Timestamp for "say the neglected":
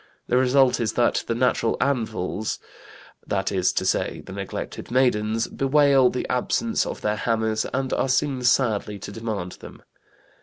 3.85-4.89